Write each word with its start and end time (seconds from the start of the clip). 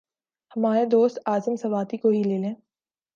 ہمارے 0.51 0.85
دوست 0.85 1.19
اعظم 1.25 1.55
سواتی 1.55 1.97
کو 1.97 2.09
ہی 2.09 2.23
لے 2.23 2.37
لیں۔ 2.37 2.53